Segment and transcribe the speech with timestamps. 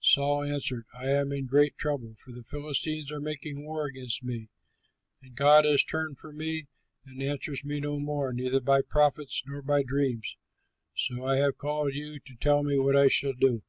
[0.00, 4.48] Saul answered, "I am in great trouble, for the Philistines are making war against me,
[5.20, 6.66] and God has turned from me
[7.04, 10.38] and answers me no more, neither by prophets nor by dreams.
[10.94, 13.64] So I have called you to tell me what I shall do."